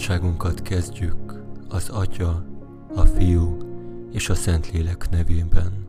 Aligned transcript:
Imádságunkat 0.00 0.62
kezdjük 0.62 1.42
az 1.68 1.88
Atya, 1.88 2.44
a 2.94 3.00
Fiú 3.00 3.56
és 4.12 4.28
a 4.28 4.34
Szentlélek 4.34 5.10
nevében. 5.10 5.86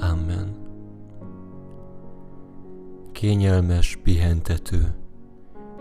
Amen. 0.00 0.54
Kényelmes, 3.12 3.98
pihentető, 4.02 4.94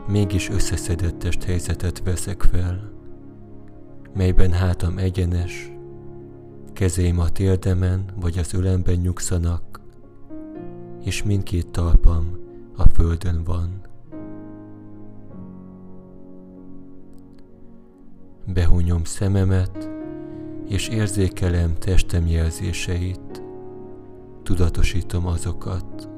mégis 0.08 0.50
összeszedett 0.50 1.20
test 1.20 1.44
helyzetet 1.44 2.04
veszek 2.04 2.42
fel, 2.42 2.92
melyben 4.14 4.52
hátam 4.52 4.98
egyenes, 4.98 5.72
kezéim 6.74 7.20
a 7.20 7.30
térdemen 7.30 8.06
vagy 8.20 8.38
az 8.38 8.54
ölemben 8.54 8.96
nyugszanak, 8.96 9.80
és 11.04 11.24
mindkét 11.24 11.68
talpam 11.68 12.38
a 12.76 12.90
földön 12.90 13.44
van. 13.44 13.94
Behunyom 18.46 19.04
szememet, 19.04 19.90
és 20.68 20.88
érzékelem 20.88 21.76
testem 21.80 22.28
jelzéseit, 22.28 23.42
tudatosítom 24.44 25.28
azokat. 25.28 26.10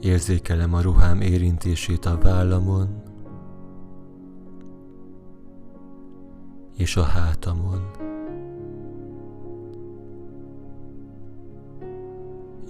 Érzékelem 0.00 0.74
a 0.74 0.80
ruhám 0.80 1.20
érintését 1.20 2.04
a 2.04 2.18
vállamon 2.18 3.02
és 6.76 6.96
a 6.96 7.02
hátamon. 7.02 7.90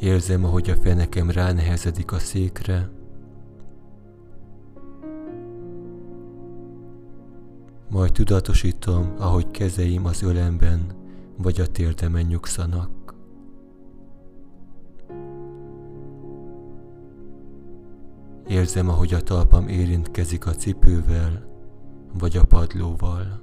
Érzem, 0.00 0.44
ahogy 0.44 0.70
a 0.70 0.74
fenekem 0.74 1.30
ránehezedik 1.30 2.12
a 2.12 2.18
székre, 2.18 2.90
majd 7.92 8.12
tudatosítom, 8.12 9.14
ahogy 9.18 9.50
kezeim 9.50 10.04
az 10.04 10.22
ölemben 10.22 10.86
vagy 11.36 11.60
a 11.60 11.66
térdemen 11.66 12.24
nyugszanak. 12.24 12.90
Érzem, 18.48 18.88
ahogy 18.88 19.14
a 19.14 19.20
talpam 19.20 19.68
érintkezik 19.68 20.46
a 20.46 20.50
cipővel 20.50 21.46
vagy 22.18 22.36
a 22.36 22.44
padlóval. 22.44 23.40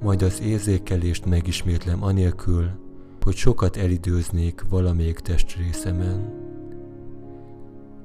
Majd 0.00 0.22
az 0.22 0.40
érzékelést 0.40 1.26
megismétlem 1.26 2.02
anélkül, 2.02 2.70
hogy 3.22 3.34
sokat 3.34 3.76
elidőznék 3.76 4.64
valamelyik 4.68 5.18
testrészemen. 5.18 6.42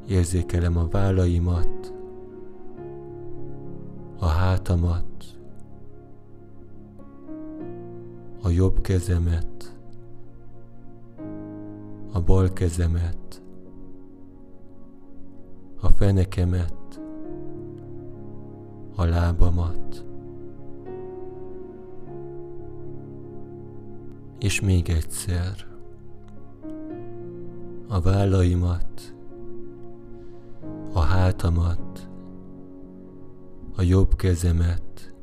Érzékelem 0.08 0.78
a 0.78 0.88
vállaimat, 0.88 1.98
a 4.20 4.28
hátamat, 4.28 5.06
a 8.42 8.50
jobb 8.50 8.81
kezemet, 8.81 9.78
a 12.11 12.22
bal 12.22 12.53
kezemet, 12.53 13.42
a 15.81 15.89
fenekemet, 15.89 17.02
a 18.95 19.03
lábamat. 19.06 20.06
És 24.39 24.61
még 24.61 24.89
egyszer 24.89 25.67
a 27.88 27.99
vállaimat, 28.02 29.14
a 30.94 30.99
hátamat, 30.99 32.08
a 33.80 33.82
jobb 33.82 34.16
kezemet, 34.16 35.14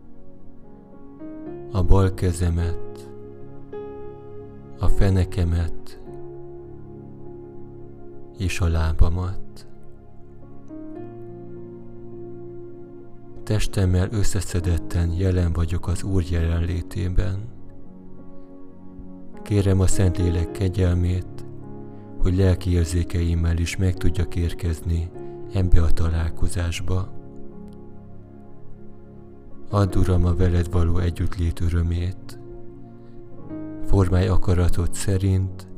a 1.72 1.83
bal 1.83 2.15
kezemet, 2.15 3.11
a 4.78 4.89
fenekemet 4.89 6.00
és 8.39 8.61
a 8.61 8.69
lábamat. 8.69 9.66
Testemmel 13.43 14.09
összeszedetten 14.11 15.12
jelen 15.12 15.53
vagyok 15.53 15.89
az 15.89 16.03
Úr 16.03 16.25
jelenlétében. 16.31 17.49
Kérem 19.43 19.81
a 19.81 19.87
Szentlélek 19.87 20.50
kegyelmét, 20.50 21.45
hogy 22.19 22.37
lelki 22.37 22.71
érzékeimmel 22.71 23.56
is 23.56 23.77
meg 23.77 23.95
tudjak 23.95 24.37
érkezni 24.37 25.11
ebbe 25.53 25.83
a 25.83 25.91
találkozásba. 25.91 27.16
Add 29.71 29.97
Uram 29.97 30.25
a 30.25 30.34
veled 30.34 30.71
való 30.71 30.99
együttlét 30.99 31.60
örömét. 31.60 32.38
Formálj 33.87 34.28
akaratot 34.28 34.94
szerint, 34.94 35.69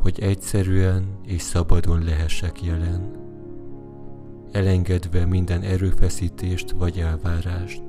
hogy 0.00 0.20
egyszerűen 0.20 1.04
és 1.26 1.42
szabadon 1.42 2.04
lehessek 2.04 2.62
jelen, 2.62 3.10
elengedve 4.52 5.24
minden 5.26 5.62
erőfeszítést 5.62 6.70
vagy 6.70 6.98
elvárást, 6.98 7.82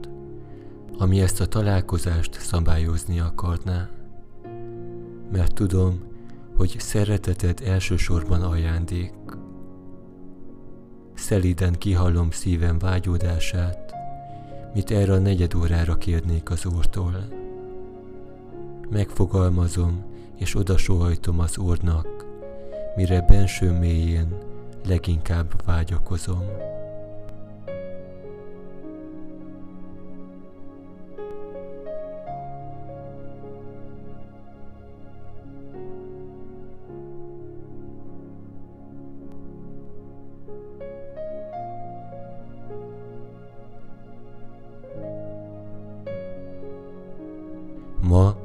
ami 0.98 1.22
ezt 1.22 1.42
a 1.42 1.46
találkozást 1.46 2.34
szabályozni 2.34 3.20
akarná. 3.20 3.90
Mert 5.32 5.54
tudom, 5.54 6.00
hogy 6.58 6.76
szereteted 6.80 7.62
elsősorban 7.66 8.42
ajándék. 8.42 9.14
Szeliden 11.14 11.74
kihallom 11.74 12.32
szívem 12.32 12.80
vágyódását, 12.80 13.85
mit 14.76 14.92
erre 14.92 15.14
a 15.14 15.20
negyed 15.20 15.56
órára 15.56 15.98
kérnék 15.98 16.50
az 16.50 16.66
Úrtól. 16.66 17.28
Megfogalmazom 18.90 20.04
és 20.36 20.56
odasóhajtom 20.56 21.40
az 21.40 21.58
Úrnak, 21.58 22.26
mire 22.96 23.22
benső 23.22 23.72
mélyén 23.72 24.38
leginkább 24.88 25.66
vágyakozom. 25.66 26.44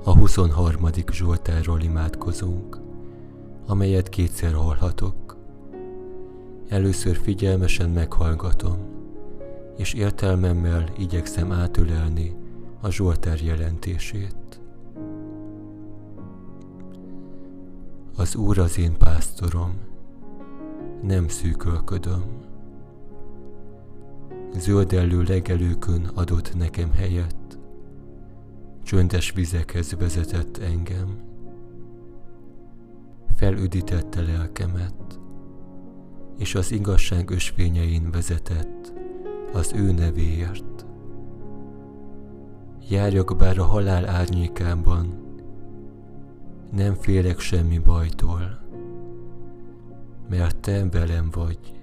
A 0.04 0.16
23. 0.16 0.88
Zsoltárról 1.12 1.80
imádkozunk, 1.80 2.80
amelyet 3.66 4.08
kétszer 4.08 4.52
hallhatok. 4.52 5.36
Először 6.68 7.16
figyelmesen 7.16 7.90
meghallgatom, 7.90 8.76
és 9.76 9.94
értelmemmel 9.94 10.92
igyekszem 10.98 11.52
átölelni 11.52 12.36
a 12.80 12.90
Zsoltár 12.90 13.40
jelentését. 13.40 14.60
Az 18.16 18.36
Úr 18.36 18.58
az 18.58 18.78
én 18.78 18.96
pásztorom, 18.96 19.74
nem 21.02 21.28
szűkölködöm. 21.28 22.24
Zöldellő 24.56 25.22
legelőkön 25.22 26.10
adott 26.14 26.56
nekem 26.56 26.92
helyet, 26.92 27.39
csöndes 28.90 29.32
vizekhez 29.32 29.94
vezetett 29.98 30.56
engem. 30.56 31.18
Felüdítette 33.36 34.22
lelkemet, 34.22 35.20
és 36.38 36.54
az 36.54 36.72
igazság 36.72 37.30
ösvényein 37.30 38.10
vezetett 38.10 38.92
az 39.52 39.72
ő 39.74 39.92
nevéért. 39.92 40.86
Járjak 42.88 43.36
bár 43.36 43.58
a 43.58 43.64
halál 43.64 44.08
árnyékában, 44.08 45.06
nem 46.72 46.94
félek 46.94 47.38
semmi 47.38 47.78
bajtól, 47.78 48.60
mert 50.28 50.56
te 50.56 50.88
velem 50.88 51.28
vagy. 51.30 51.82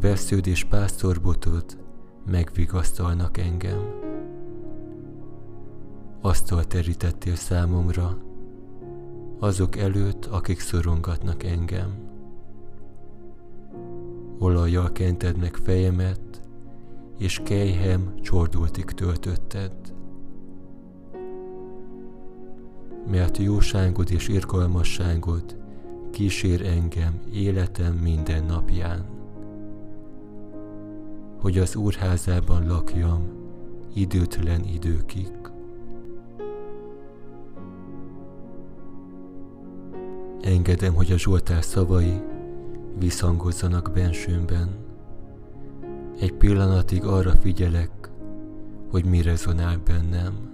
Vesződ 0.00 0.46
és 0.46 0.64
pásztorbotod 0.64 1.64
megvigasztalnak 2.30 3.38
engem 3.38 4.06
asztal 6.20 6.64
terítettél 6.64 7.34
számomra, 7.34 8.18
azok 9.38 9.76
előtt, 9.76 10.24
akik 10.26 10.60
szorongatnak 10.60 11.42
engem. 11.42 11.94
Olajjal 14.38 14.92
kented 14.92 15.36
meg 15.36 15.54
fejemet, 15.54 16.42
és 17.18 17.40
kejhem 17.44 18.14
csordultig 18.20 18.84
töltötted. 18.84 19.72
Mert 23.10 23.38
jóságod 23.38 24.10
és 24.10 24.28
irgalmasságod 24.28 25.56
kísér 26.10 26.66
engem 26.66 27.20
életem 27.32 27.94
minden 27.94 28.44
napján. 28.44 29.04
Hogy 31.40 31.58
az 31.58 31.76
úrházában 31.76 32.66
lakjam 32.66 33.22
időtlen 33.94 34.64
időkig. 34.64 35.47
Engedem, 40.48 40.94
hogy 40.94 41.12
a 41.12 41.18
Zsoltár 41.18 41.64
szavai 41.64 42.20
visszhangozzanak 42.98 43.90
bensőmben. 43.94 44.68
Egy 46.20 46.32
pillanatig 46.32 47.04
arra 47.04 47.30
figyelek, 47.30 47.90
hogy 48.90 49.04
mi 49.04 49.22
rezonál 49.22 49.80
bennem. 49.84 50.50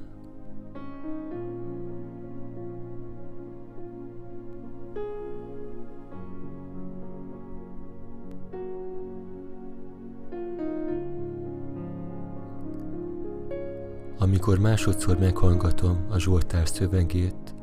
Amikor 14.19 14.58
másodszor 14.58 15.19
meghallgatom 15.19 16.06
a 16.11 16.19
Zsoltár 16.19 16.69
szövegét, 16.69 17.53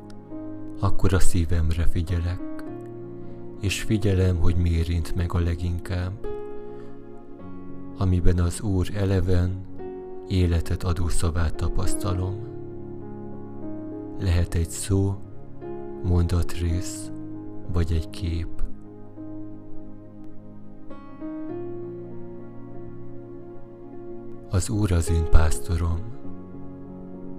akkor 0.82 1.14
a 1.14 1.20
szívemre 1.20 1.86
figyelek, 1.86 2.64
és 3.60 3.82
figyelem, 3.82 4.38
hogy 4.38 4.56
mi 4.56 4.70
érint 4.70 5.16
meg 5.16 5.34
a 5.34 5.40
leginkább, 5.40 6.28
amiben 7.98 8.40
az 8.40 8.62
Úr 8.62 8.88
eleven, 8.96 9.66
életet 10.28 10.84
adó 10.84 11.08
szavát 11.08 11.56
tapasztalom. 11.56 12.36
Lehet 14.20 14.54
egy 14.54 14.70
szó, 14.70 15.16
mondatrész, 16.04 17.12
vagy 17.74 17.92
egy 17.92 18.10
kép. 18.10 18.64
Az 24.50 24.70
Úr 24.70 24.92
az 24.92 25.12
én 25.12 25.30
pásztorom, 25.30 26.00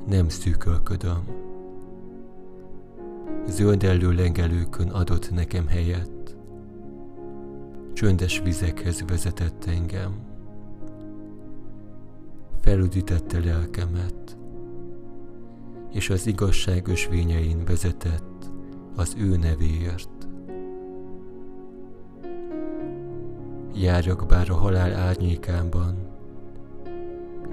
nem 0.06 0.28
szűkölködöm. 0.28 1.41
Zöldellő 3.46 4.12
lengelőkön 4.12 4.88
adott 4.88 5.30
nekem 5.30 5.66
helyet, 5.66 6.36
csöndes 7.92 8.40
vizekhez 8.40 9.04
vezetett 9.06 9.64
engem. 9.64 10.12
Felüdítette 12.60 13.40
lelkemet, 13.44 14.36
és 15.90 16.10
az 16.10 16.26
igazság 16.26 16.88
ösvényein 16.88 17.64
vezetett 17.64 18.50
az 18.96 19.14
ő 19.18 19.36
nevéért. 19.36 20.28
Járjak 23.74 24.26
bár 24.26 24.50
a 24.50 24.54
halál 24.54 24.94
árnyékában, 24.94 25.94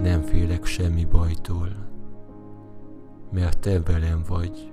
nem 0.02 0.22
félek 0.22 0.66
semmi 0.66 1.06
bajtól 1.06 1.88
mert 3.32 3.60
te 3.60 3.82
velem 3.82 4.24
vagy. 4.28 4.72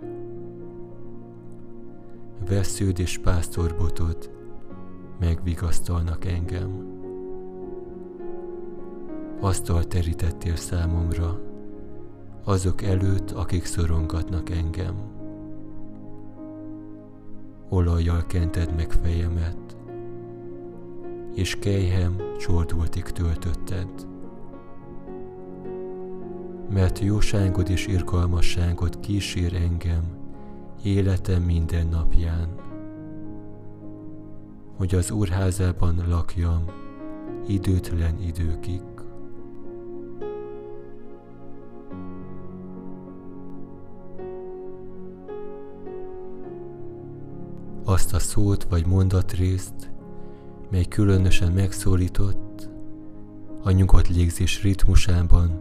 Vesződ 2.49 2.99
és 2.99 3.19
pásztorbotod 3.19 4.31
megvigasztalnak 5.19 6.25
engem. 6.25 6.95
Asztal 9.41 9.85
terítettél 9.85 10.57
számomra, 10.57 11.41
azok 12.45 12.83
előtt, 12.83 13.31
akik 13.31 13.65
szorongatnak 13.65 14.51
engem. 14.51 14.95
Olajjal 17.69 18.27
kented 18.27 18.75
meg 18.77 18.93
fejemet, 18.93 19.77
és 21.35 21.57
kejhem 21.59 22.17
csordultig 22.39 23.05
töltötted 23.05 23.89
mert 26.71 26.99
jóságod 26.99 27.69
és 27.69 27.87
irgalmasságod 27.87 29.01
kísér 29.01 29.55
engem 29.55 30.16
életem 30.83 31.43
minden 31.43 31.87
napján, 31.87 32.49
hogy 34.77 34.95
az 34.95 35.11
úrházában 35.11 36.03
lakjam 36.09 36.65
időtlen 37.47 38.23
időkig. 38.23 38.83
Azt 47.85 48.15
a 48.15 48.19
szót 48.19 48.65
vagy 48.65 48.87
mondatrészt, 48.87 49.91
mely 50.71 50.85
különösen 50.85 51.53
megszólított, 51.53 52.69
a 53.63 53.71
nyugodt 53.71 54.09
légzés 54.09 54.63
ritmusában 54.63 55.61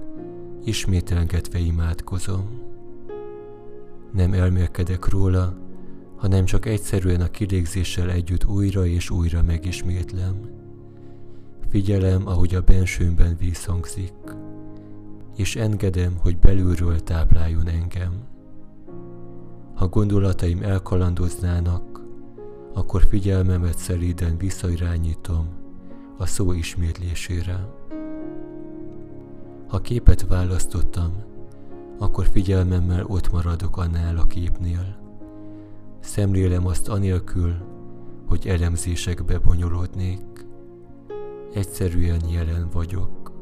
ismételgetve 0.64 1.60
imádkozom. 1.60 2.75
Nem 4.16 4.34
elmélkedek 4.34 5.10
róla, 5.10 5.58
hanem 6.16 6.46
csak 6.46 6.66
egyszerűen 6.66 7.22
a 7.22 7.28
kilégzéssel 7.28 8.10
együtt 8.10 8.46
újra 8.46 8.86
és 8.86 9.10
újra 9.10 9.44
megismétlem. 9.44 10.36
Figyelem, 11.70 12.28
ahogy 12.28 12.56
a 12.56 12.62
bensőmben 12.62 13.36
vízhangzik, 13.40 14.14
és 15.36 15.56
engedem, 15.56 16.18
hogy 16.22 16.38
belülről 16.38 17.00
tápláljon 17.00 17.68
engem. 17.68 18.12
Ha 19.74 19.88
gondolataim 19.88 20.64
elkalandoznának, 20.64 22.02
akkor 22.74 23.04
figyelmemet 23.10 23.78
szelíden 23.78 24.38
visszairányítom 24.38 25.48
a 26.18 26.26
szó 26.26 26.52
ismétlésére. 26.52 27.68
Ha 29.68 29.80
képet 29.82 30.28
választottam, 30.28 31.35
akkor 31.98 32.28
figyelmemmel 32.32 33.06
ott 33.06 33.32
maradok 33.32 33.78
annál 33.78 34.18
a 34.18 34.28
képnél. 34.28 34.98
Szemlélem 36.00 36.66
azt 36.68 36.90
anélkül, 36.90 37.54
hogy 38.28 38.48
elemzésekbe 38.48 39.40
bonyolódnék. 39.40 40.46
Egyszerűen 41.54 42.22
jelen 42.30 42.70
vagyok. 42.74 43.35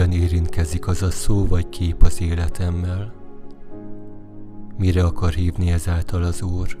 Hogyan 0.00 0.20
érintkezik 0.20 0.86
az 0.86 1.02
a 1.02 1.10
szó 1.10 1.46
vagy 1.46 1.68
kép 1.68 2.02
az 2.02 2.20
életemmel. 2.20 3.12
Mire 4.78 5.04
akar 5.04 5.32
hívni 5.32 5.70
ezáltal 5.70 6.22
az 6.22 6.42
Úr? 6.42 6.78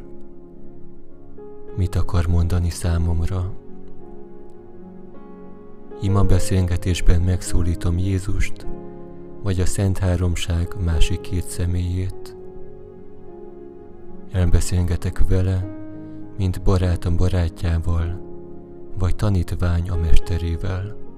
Mit 1.76 1.94
akar 1.94 2.26
mondani 2.26 2.70
számomra? 2.70 3.52
Ima 6.00 6.22
beszélgetésben 6.22 7.20
megszólítom 7.20 7.98
Jézust, 7.98 8.66
vagy 9.42 9.60
a 9.60 9.66
Szent 9.66 9.98
Háromság 9.98 10.74
másik 10.84 11.20
két 11.20 11.48
személyét. 11.48 12.36
Elbeszélgetek 14.32 15.28
vele, 15.28 15.76
mint 16.36 16.62
barátom 16.62 17.16
barátjával, 17.16 18.20
vagy 18.98 19.16
tanítvány 19.16 19.90
a 19.90 19.96
mesterével. 19.96 21.09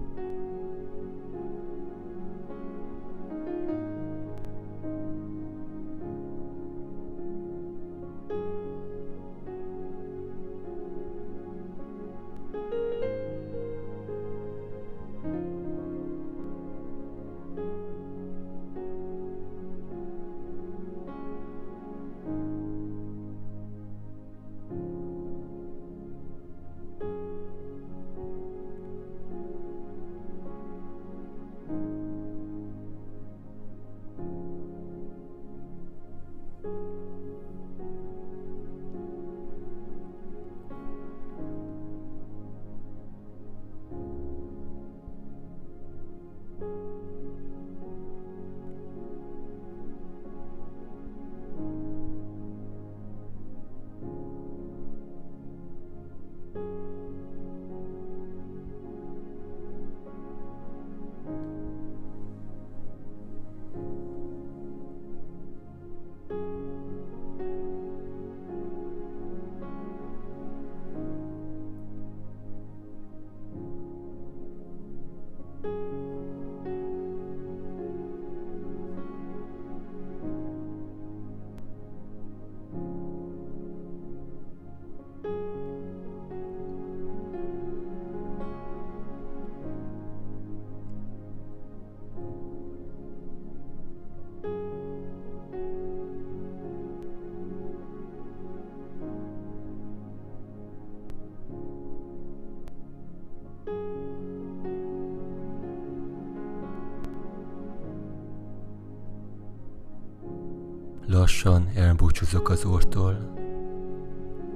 Lassan 111.22 111.68
elbúcsúzok 111.74 112.48
az 112.48 112.64
Úrtól. 112.64 113.34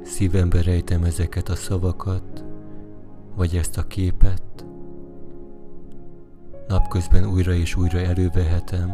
Szívembe 0.05 0.63
rejtem 0.63 1.05
ezeket 1.05 1.49
a 1.49 1.55
szavakat, 1.55 2.45
vagy 3.35 3.57
ezt 3.57 3.79
a 3.79 3.87
képet. 3.87 4.65
Napközben 6.69 7.27
újra 7.27 7.53
és 7.53 7.77
újra 7.77 7.99
elővehetem, 7.99 8.93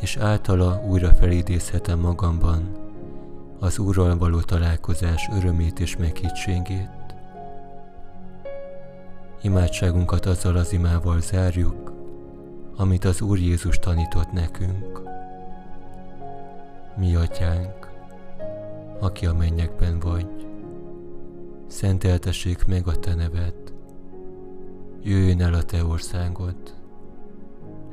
és 0.00 0.16
általa 0.16 0.82
újra 0.88 1.14
felidézhetem 1.14 1.98
magamban 1.98 2.76
az 3.58 3.78
Úrral 3.78 4.18
való 4.18 4.40
találkozás 4.40 5.28
örömét 5.32 5.80
és 5.80 5.96
meghittségét. 5.96 7.14
Imádságunkat 9.42 10.26
azzal 10.26 10.56
az 10.56 10.72
imával 10.72 11.20
zárjuk, 11.20 11.92
amit 12.76 13.04
az 13.04 13.20
Úr 13.20 13.38
Jézus 13.38 13.78
tanított 13.78 14.32
nekünk. 14.32 15.13
Mi 16.96 17.14
atyánk, 17.14 17.90
aki 19.00 19.26
a 19.26 19.34
mennyekben 19.34 19.98
vagy, 19.98 20.46
szenteltessék 21.66 22.66
meg 22.66 22.86
a 22.86 22.98
te 22.98 23.14
neved, 23.14 23.54
jöjjön 25.02 25.42
el 25.42 25.54
a 25.54 25.62
te 25.62 25.84
országod, 25.84 26.56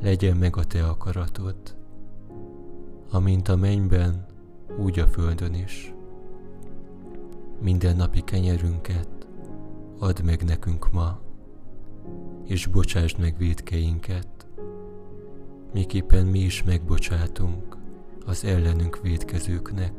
legyen 0.01 0.37
meg 0.37 0.57
a 0.57 0.63
te 0.63 0.85
akaratod, 0.85 1.55
amint 3.11 3.47
a 3.47 3.55
mennyben, 3.55 4.25
úgy 4.77 4.99
a 4.99 5.07
földön 5.07 5.53
is. 5.53 5.93
Minden 7.59 7.95
napi 7.95 8.21
kenyerünket 8.21 9.27
add 9.99 10.23
meg 10.23 10.43
nekünk 10.43 10.91
ma, 10.91 11.19
és 12.45 12.67
bocsásd 12.67 13.19
meg 13.19 13.37
védkeinket, 13.37 14.47
miképpen 15.73 16.25
mi 16.25 16.39
is 16.39 16.63
megbocsátunk 16.63 17.79
az 18.25 18.45
ellenünk 18.45 19.01
védkezőknek, 19.01 19.93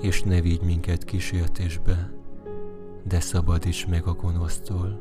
és 0.00 0.22
ne 0.22 0.40
vigy 0.40 0.62
minket 0.62 1.04
kísértésbe, 1.04 2.12
de 3.02 3.20
szabadíts 3.20 3.86
meg 3.86 4.06
a 4.06 4.12
gonosztól, 4.12 5.00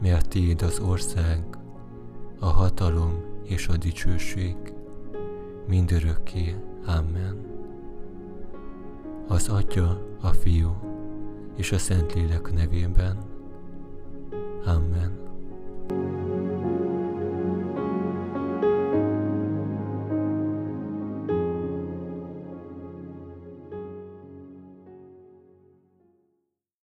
mert 0.00 0.28
Tiéd 0.28 0.62
az 0.62 0.80
ország, 0.80 1.58
a 2.38 2.46
hatalom 2.46 3.24
és 3.44 3.68
a 3.68 3.76
dicsőség, 3.76 4.56
mindörökké. 5.66 6.56
Amen. 6.86 7.54
Az 9.28 9.48
Atya, 9.48 10.16
a 10.20 10.28
Fiú 10.28 10.70
és 11.56 11.72
a 11.72 11.78
Szentlélek 11.78 12.52
nevében. 12.52 13.16
Amen. 14.64 15.25